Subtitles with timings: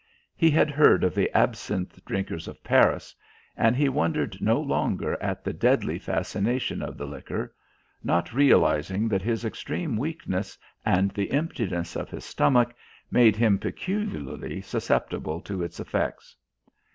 [0.35, 3.13] He had heard of the absinthe drinkers of Paris,
[3.55, 7.53] and he wondered no longer at the deadly fascination of the liquor
[8.03, 12.73] not realising that his extreme weakness and the emptiness of his stomach
[13.11, 16.35] made him peculiarly susceptible to its effects.